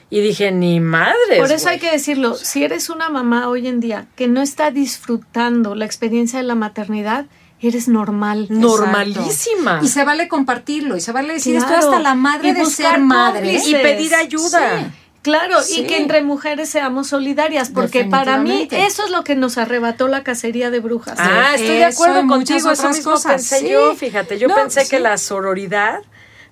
[0.10, 1.38] y dije, ni madre.
[1.40, 4.72] Por eso hay que decirlo, si eres una mamá hoy en día que no está
[4.72, 7.26] disfrutando la experiencia de la maternidad,
[7.62, 8.48] eres normal.
[8.50, 9.80] Normalísima.
[9.84, 11.74] Y se vale compartirlo, y se vale decir, Claro.
[11.76, 13.40] estoy hasta la madre Y de ser madre.
[13.42, 13.68] cómplices.
[13.70, 14.80] Y pedir ayuda.
[14.80, 14.86] Sí.
[15.22, 15.82] Claro, Sí.
[15.82, 20.08] y que entre mujeres seamos solidarias, porque para mí eso es lo que nos arrebató
[20.08, 21.18] la cacería de brujas.
[21.20, 22.72] Ah, estoy de acuerdo contigo.
[22.72, 23.70] Eso mismo cosas, pensé sí.
[23.70, 24.40] yo, fíjate.
[24.40, 24.90] Yo No, pensé sí.
[24.90, 26.00] que la sororidad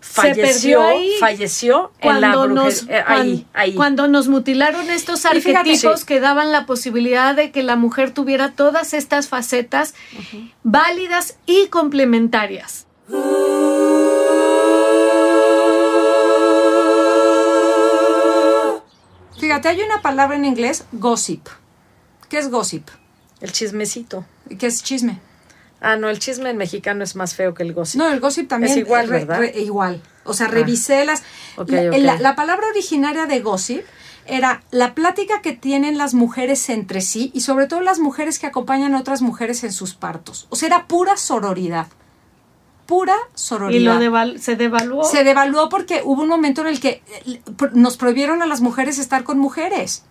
[0.02, 3.74] falleció, ahí falleció en la nos, eh, ahí, ahí.
[3.76, 6.06] cuando nos mutilaron estos fíjate, arquetipos sí.
[6.06, 9.96] que daban la posibilidad de que la mujer tuviera todas estas facetas
[10.64, 12.86] válidas y complementarias.
[19.50, 21.48] Fíjate, hay una palabra en inglés, gossip.
[22.30, 22.88] ¿Qué es gossip?
[23.42, 24.24] El chismecito.
[24.60, 25.20] ¿Qué es chisme?
[25.82, 27.98] Ah, no, el chisme en mexicano es más feo que el gossip.
[27.98, 29.40] No, el gossip también Es igual, re- ¿verdad?
[29.40, 30.04] re- igual.
[30.24, 31.24] O sea, revisé las.
[32.04, 33.82] La- la palabra originaria de gossip
[34.28, 38.46] era la plática que tienen las mujeres entre sí y sobre todo las mujeres que
[38.46, 40.46] acompañan a otras mujeres en sus partos.
[40.52, 41.88] O sea, era pura sororidad.
[42.90, 43.80] Pura sororidad.
[43.80, 45.04] Y lo se devaluó.
[45.04, 47.40] Se devaluó porque hubo un momento en el que eh,
[47.74, 50.06] nos prohibieron a las mujeres estar con mujeres.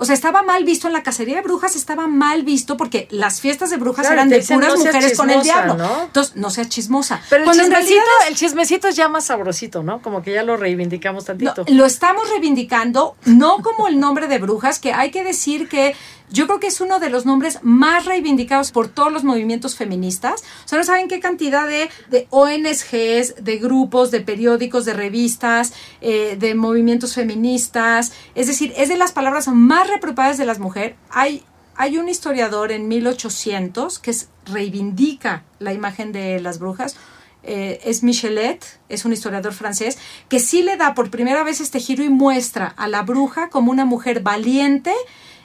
[0.00, 3.40] O sea, estaba mal visto en la cacería de brujas, estaba mal visto porque las
[3.40, 5.84] fiestas de brujas Claro, eran de dicen, puras "No seas mujeres con el chismosa", diablo.
[5.84, 6.02] ¿no?
[6.04, 7.20] Entonces, no sea chismosa.
[7.28, 10.00] Pero el Cuando en chismecito, realidad el chismecito es ya más sabrosito, ¿no?
[10.02, 11.64] Como que ya lo reivindicamos No, tantito.
[11.68, 15.94] lo estamos reivindicando, no como el nombre de brujas, que hay que decir que
[16.32, 20.42] yo creo que es uno de los nombres más reivindicados por todos los movimientos feministas.
[20.64, 25.72] O sea, no saben qué cantidad de, de ONGs, de grupos, de periódicos, de revistas,
[26.00, 28.12] eh, de movimientos feministas.
[28.36, 30.96] Es decir, es de las palabras más reprobadas de las mujeres.
[31.10, 31.44] Hay,
[31.76, 34.14] hay un historiador en 1800 que
[34.46, 36.96] reivindica la imagen de las brujas
[37.42, 39.98] eh, es Michelet, es un historiador francés,
[40.28, 43.70] que sí le da por primera vez este giro y muestra a la bruja como
[43.70, 44.92] una mujer valiente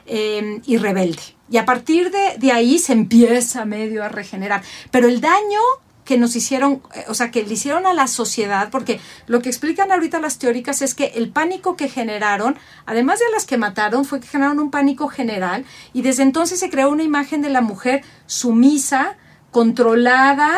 [0.06, 1.22] eh, y rebelde.
[1.50, 4.62] Y a partir de, de ahí se empieza medio a regenerar.
[4.90, 5.60] Pero el daño
[6.06, 9.50] que nos hicieron, eh, o sea, que le hicieron a la sociedad, porque lo que
[9.50, 14.06] explican ahorita las teóricas es que el pánico que generaron, además de las que mataron,
[14.06, 17.60] fue que generaron un pánico general y desde entonces se creó una imagen de la
[17.60, 19.16] mujer sumisa,
[19.50, 20.52] controlada,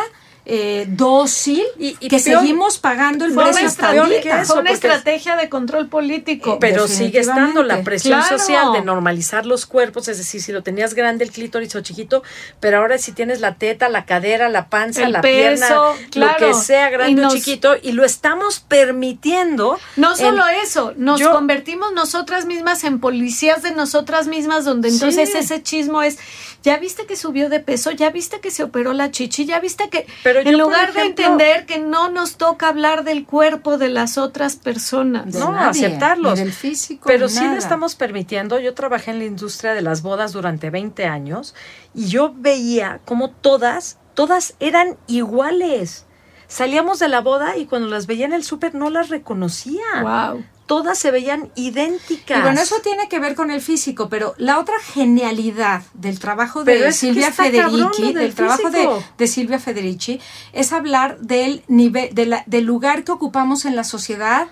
[0.51, 5.51] eh, dócil, Y- y que peor- seguimos pagando el precio eso, fue una estrategia de
[5.51, 6.59] control político.
[6.59, 8.39] Pero sigue estando la presión Claro.
[8.39, 12.23] social de normalizar los cuerpos, es decir, si lo tenías grande el clítoris o chiquito,
[12.61, 16.33] pero ahora si tienes la teta, la cadera, la panza, El la peso, pierna, claro.
[16.41, 19.79] lo que sea grande Y nos- o chiquito, y lo estamos permitiendo.
[19.97, 24.89] No en- solo eso, nos Yo- convertimos nosotras mismas en policías de nosotras mismas, donde
[24.89, 25.39] entonces Sí.
[25.39, 26.19] ese chismo es,
[26.63, 29.89] ya viste que subió de peso, ya viste que se operó la chichi, ya viste
[29.89, 34.19] que, Pero en lugar de entender que no nos toca hablar del cuerpo de las
[34.19, 35.33] otras personas.
[35.33, 36.39] De No, nadie, aceptarlos.
[36.39, 38.59] ni del físico, Pero ni sí lo estamos permitiendo.
[38.59, 41.55] Yo trabajé en la industria de las bodas durante 20 años
[41.95, 46.05] y yo veía como todas, todas eran iguales.
[46.49, 49.83] Salíamos de la boda y cuando las veía en el súper no las reconocía.
[50.03, 50.45] Wow.
[50.67, 52.39] Todas se veían idénticas.
[52.39, 56.63] Y bueno, eso tiene que ver con el físico, pero la otra genialidad del trabajo
[56.65, 60.21] Pero de Silvia Federici, del del trabajo de, de Silvia Federici,
[60.53, 64.49] es hablar del nivel, de la- del lugar que ocupamos en la sociedad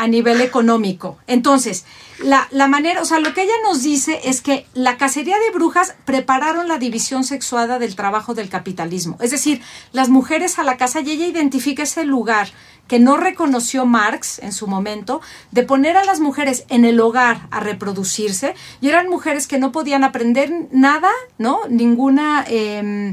[0.00, 1.18] a nivel económico.
[1.26, 1.84] Entonces,
[2.24, 5.50] la, la manera, o sea, lo que ella nos dice es que la cacería de
[5.52, 9.18] brujas prepararon la división sexuada del trabajo del capitalismo.
[9.20, 9.60] Es decir,
[9.92, 12.48] las mujeres a la casa y ella identifica ese lugar
[12.88, 17.46] que no reconoció Marx en su momento, de poner a las mujeres en el hogar
[17.50, 21.60] a reproducirse, y eran mujeres que no podían aprender nada, ¿no?
[21.68, 22.42] Ninguna...
[22.48, 23.12] em,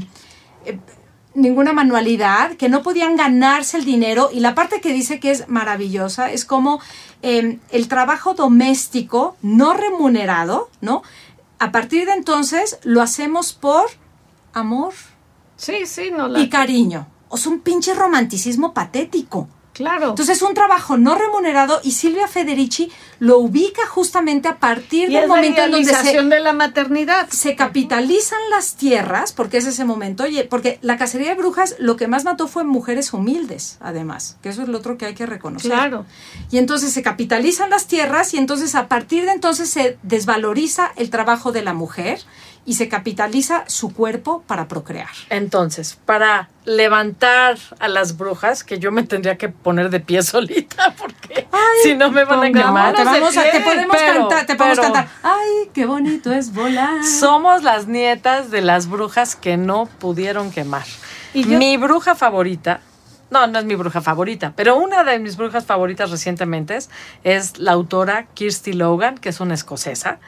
[1.34, 5.48] ninguna manualidad, que no podían ganarse el dinero y la parte que dice que es
[5.48, 6.80] maravillosa es como
[7.22, 11.02] eh, el trabajo doméstico no remunerado, ¿no?
[11.58, 13.86] A partir de entonces lo hacemos por
[14.52, 14.94] amor
[15.58, 16.38] Sí, sí, no la...
[16.40, 17.06] y cariño.
[17.28, 19.48] O sea, un pinche romanticismo patético.
[19.78, 20.10] Claro.
[20.10, 25.14] Entonces es un trabajo no remunerado y Silvia Federici lo ubica justamente a partir y
[25.14, 27.28] del momento en donde se, de la maternidad.
[27.30, 31.96] se capitalizan las tierras, porque es ese momento, oye, porque la cacería de brujas lo
[31.96, 35.26] que más mató fue mujeres humildes, además, que eso es lo otro que hay que
[35.26, 35.70] reconocer.
[35.70, 36.04] Claro.
[36.50, 41.10] Y entonces se capitalizan las tierras y entonces a partir de entonces se desvaloriza el
[41.10, 42.20] trabajo de la mujer
[42.68, 45.08] y se capitaliza su cuerpo para procrear.
[45.30, 50.94] Entonces, para levantar a las brujas, que yo me tendría que poner de pie solita,
[50.98, 51.48] porque
[51.82, 52.94] si no me van a quemar.
[52.94, 55.08] te, vamos a, te podemos pero- cantar, te podemos pero- cantar.
[55.22, 57.02] Ay, qué bonito es volar.
[57.04, 60.84] Somos las nietas de las brujas que no pudieron quemar.
[61.32, 62.80] Y Mi bruja favorita,
[63.30, 66.90] no, no es mi bruja favorita, pero una de mis brujas favoritas recientemente es,
[67.24, 70.18] es la autora Kirsty Logan, que es una escocesa,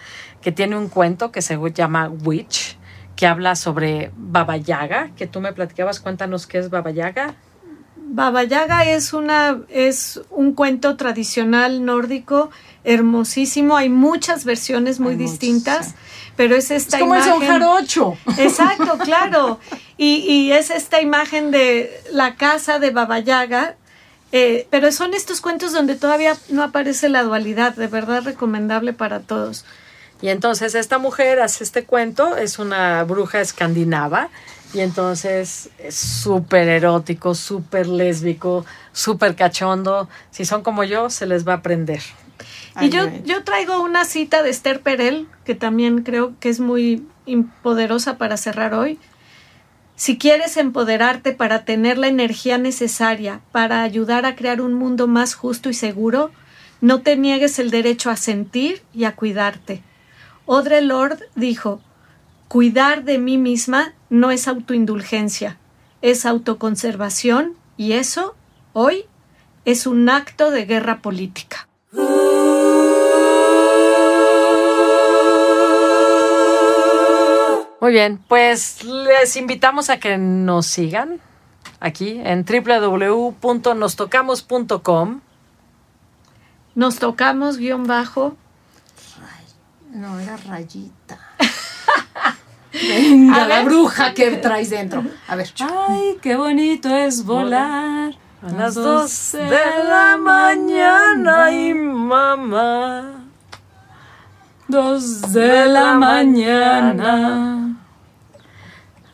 [0.43, 2.77] que tiene un cuento que se llama Witch,
[3.17, 7.35] que habla sobre Baba Yaga, que tú me platicabas, cuéntanos qué es Baba Yaga.
[8.13, 12.51] Baba Yaga es una es un cuento tradicional nórdico
[12.83, 13.77] hermosísimo.
[13.77, 15.95] Hay muchas versiones muy Hay distintas, sí.
[16.37, 17.35] pero es esta es como imagen.
[17.35, 18.17] Son Jarocho.
[18.39, 19.61] Exacto, claro.
[20.03, 23.77] Y, y es esta imagen de la casa de Baba Yaga.
[24.33, 29.21] eh, pero son estos cuentos donde todavía no aparece la dualidad, de verdad recomendable para
[29.21, 29.67] todos.
[30.23, 34.31] Y entonces esta mujer hace este cuento, es una bruja escandinava,
[34.73, 40.09] y entonces es súper erótico, súper lésbico, súper cachondo.
[40.31, 42.01] Si son como yo, se les va a aprender.
[42.81, 47.07] Y yo, yo traigo una cita de Esther Perel, que también creo que es muy
[47.63, 48.99] poderosa para cerrar hoy.
[50.01, 55.35] Si quieres empoderarte para tener la energía necesaria para ayudar a crear un mundo más
[55.35, 56.31] justo y seguro,
[56.81, 59.83] no te niegues el derecho a sentir y a cuidarte.
[60.47, 61.83] Audre Lorde dijo,
[62.49, 65.59] cuidar de mí misma no es autoindulgencia,
[66.01, 68.35] es autoconservación y eso,
[68.73, 69.05] hoy,
[69.67, 71.69] es un acto de guerra política.
[77.81, 81.19] Muy bien, pues les invitamos a que nos sigan
[81.81, 85.21] aquí en www.nostocamos.com.
[86.75, 88.37] Nos tocamos guion bajo.
[89.93, 91.19] No, era rayita.
[92.73, 95.03] Venga, la bruja que traes dentro.
[95.27, 95.51] A ver.
[95.61, 98.15] Ay, qué bonito es volar.
[98.43, 103.25] A las dos de la mañana y mamá.
[104.69, 107.70] Dos de la mañana.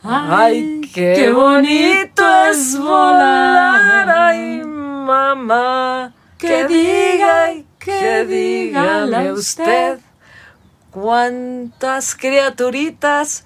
[0.09, 4.09] Ay, qué bonito es volar.
[4.09, 6.13] Ay, mamá.
[6.39, 9.99] Que diga y que dígale usted
[10.91, 13.45] cuántas criaturitas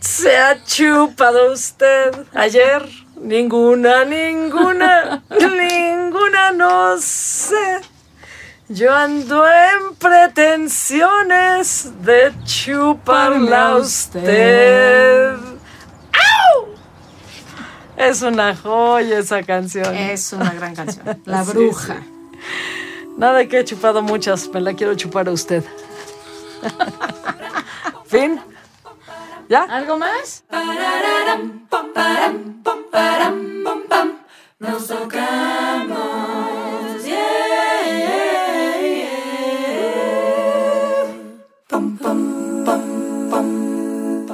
[0.00, 2.86] se ha chupado usted ayer.
[3.20, 7.80] Ninguna, ninguna, ninguna, no sé.
[8.68, 15.36] Yo ando en pretensiones de chuparla a usted.
[17.96, 19.94] Es una joya esa canción.
[19.94, 21.22] Es una gran canción.
[21.24, 22.02] La bruja.
[23.16, 25.64] Nada que he chupado muchas, me la quiero chupar a usted.
[28.06, 28.40] fin.
[29.48, 29.62] ¿Ya?
[29.62, 30.44] ¿Algo más?
[34.58, 36.24] Nos tocamos.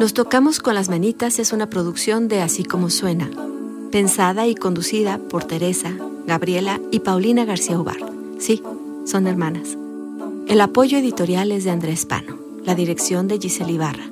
[0.00, 3.30] Nos tocamos con las manitas es una producción de Así como suena,
[3.92, 5.94] pensada y conducida por Teresa,
[6.26, 7.98] Gabriela y Paulina García Ubar.
[8.38, 8.62] Sí,
[9.04, 9.76] son hermanas.
[10.48, 14.10] El apoyo editorial es de Andrés Pano, la dirección de Giselle Ibarra.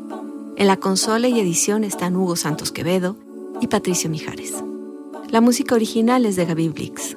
[0.56, 3.16] En la consola y edición están Hugo Santos Quevedo
[3.62, 4.62] y Patricio Mijares.
[5.30, 7.16] La música original es de Gaby Blix.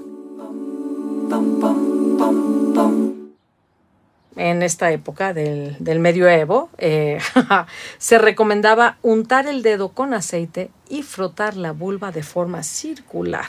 [4.50, 7.20] En esta época del, del medioevo, eh,
[8.00, 13.46] se recomendaba untar el dedo con aceite y frotar la vulva de forma circular.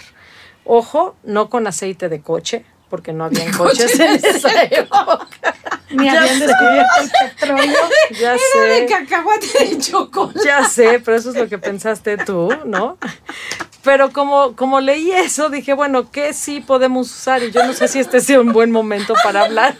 [0.64, 5.55] Ojo, no con aceite de coche, porque no habían coches en esa época.
[5.90, 7.78] Ni habían descubierto el petróleo.
[8.11, 8.59] Ya Era sé.
[8.59, 10.40] de cacahuate de chocolate.
[10.44, 12.98] Ya sé, pero eso es lo que pensaste tú, ¿no?
[13.83, 17.42] Pero como, como leí eso, dije, bueno, ¿qué sí podemos usar?
[17.42, 19.74] Y yo no sé si este sea un buen momento para hablar.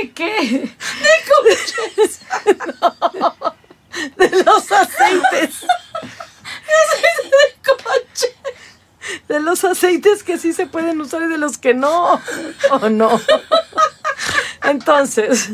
[0.00, 0.72] ¿De qué?
[4.16, 5.66] de los aceites.
[9.28, 12.20] De los aceites que sí se pueden usar y de los que no.
[12.70, 13.20] ¿O no?
[14.62, 15.50] Entonces,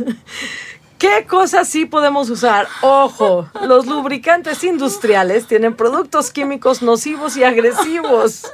[0.98, 2.66] ¿qué cosas sí podemos usar?
[2.82, 8.50] Ojo, los lubricantes industriales tienen productos químicos nocivos y agresivos.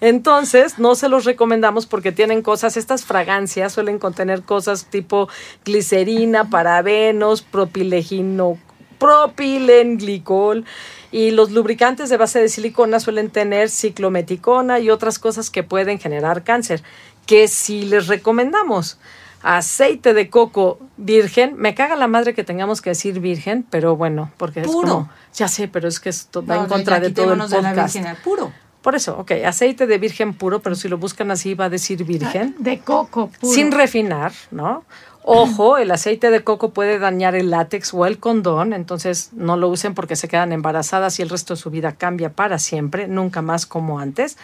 [0.00, 5.28] Entonces, no se los recomendamos porque tienen cosas, estas fragancias suelen contener cosas tipo
[5.64, 8.58] glicerina, parabenos, propilegino,
[8.98, 10.64] propilenglicol
[11.10, 15.98] y los lubricantes de base de silicona suelen tener ciclometicona y otras cosas que pueden
[15.98, 16.82] generar cáncer,
[17.26, 18.98] que sí les recomendamos.
[19.42, 24.32] Aceite de coco virgen, me caga la madre que tengamos que decir virgen, pero bueno,
[24.36, 24.88] porque es Puro.
[24.88, 27.50] como, ya sé, pero es que esto va No, en contra de todo el quitémonos
[27.50, 27.94] de la podcast.
[27.94, 28.22] virginidad.
[28.24, 28.52] Puro.
[28.82, 32.04] Por eso, ok, aceite de virgen puro, pero si lo buscan así va a decir
[32.04, 33.52] virgen De coco puro.
[33.52, 34.84] sin refinar, ¿no?
[35.30, 39.68] Ojo, el aceite de coco puede dañar el látex o el condón, entonces no lo
[39.68, 43.42] usen porque se quedan embarazadas y el resto de su vida cambia para siempre, nunca
[43.42, 44.38] más como antes.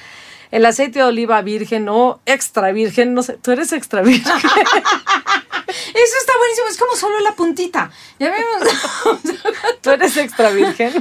[0.54, 4.32] El aceite de oliva virgen o extra virgen, no sé, tú eres extra virgen.
[5.66, 6.68] Eso está buenísimo.
[6.70, 7.90] Es como solo la puntita.
[8.20, 9.18] Ya vemos.
[9.80, 10.92] Tú eres extra virgen.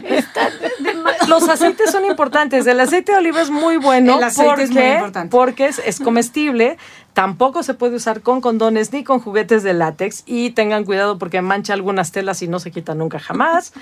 [1.27, 2.65] Los aceites son importantes.
[2.65, 5.29] El aceite de oliva es muy bueno El aceite porque, es muy importante.
[5.31, 6.77] porque es, es comestible.
[7.13, 10.23] Tampoco se puede usar con condones ni con juguetes de látex.
[10.25, 13.73] Y tengan cuidado porque mancha algunas telas y no se quita nunca jamás.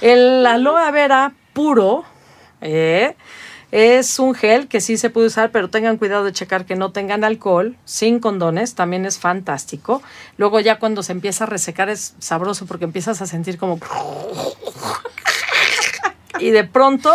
[0.00, 2.04] El aloe vera puro.
[2.60, 3.14] eh,
[3.72, 6.92] es un gel que sí se puede usar, pero tengan cuidado de checar que no
[6.92, 10.02] tengan alcohol, sin condones, también es fantástico.
[10.36, 13.80] Luego ya cuando se empieza a resecar es sabroso porque empiezas a sentir como...
[16.38, 17.12] Y de pronto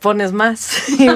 [0.00, 0.88] pones más.
[0.98, 1.08] Y.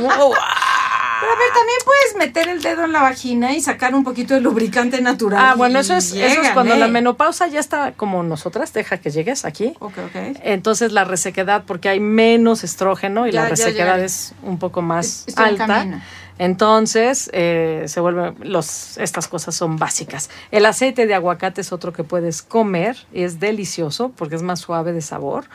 [1.27, 4.35] Pero a ver, también puedes meter el dedo en la vagina y sacar un poquito
[4.35, 5.41] de lubricante natural.
[5.45, 6.79] Ah, bueno, eso es, eso es cuando ¿eh?
[6.79, 9.75] la menopausa ya está como nosotras, deja que llegues aquí.
[9.81, 10.37] Ok, ok.
[10.45, 15.25] Entonces la resequedad, porque hay menos estrógeno y Ya- la resequedad es un poco más
[15.27, 15.67] Estoy en alta.
[15.67, 16.01] camino.
[16.39, 20.31] Entonces eh, se vuelven los estas cosas son básicas.
[20.53, 24.61] El aceite de aguacate es otro que puedes comer y es delicioso porque es más
[24.61, 25.47] suave de sabor.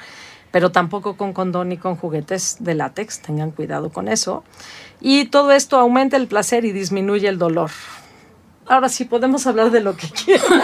[0.52, 4.43] Pero tampoco con condón ni con juguetes de látex, tengan cuidado con eso.
[4.99, 7.72] Y todo esto aumenta el placer y disminuye el dolor.
[8.68, 10.62] Ahora sí podemos hablar de lo que quieran.